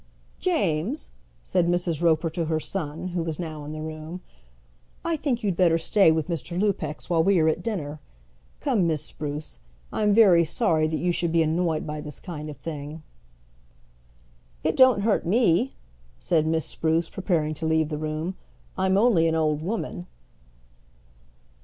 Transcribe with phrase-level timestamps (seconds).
[0.39, 1.11] "James,"
[1.43, 2.01] said Mrs.
[2.01, 4.21] Roper to her son, who was now in the room,
[5.05, 6.59] "I think you'd better stay with Mr.
[6.59, 7.99] Lupex while we are at dinner.
[8.61, 9.59] Come, Miss Spruce,
[9.93, 13.03] I'm very sorry that you should be annoyed by this kind of thing."
[14.63, 15.73] "It don't hurt me,"
[16.19, 18.33] said Miss Spruce, preparing to leave the room.
[18.79, 20.07] "I'm only an old woman."